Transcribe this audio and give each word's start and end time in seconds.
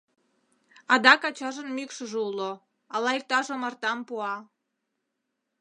Адак 0.93 1.21
ачажын 1.29 1.67
мӱкшыжӧ 1.77 2.19
уло, 2.29 2.51
ала 2.93 3.09
иктаж 3.17 3.47
омартам 3.55 3.99
пуа! 4.07 4.35